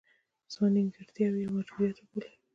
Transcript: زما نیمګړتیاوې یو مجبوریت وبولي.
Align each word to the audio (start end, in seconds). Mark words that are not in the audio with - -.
زما 0.51 0.67
نیمګړتیاوې 0.75 1.39
یو 1.43 1.55
مجبوریت 1.57 1.97
وبولي. 1.99 2.31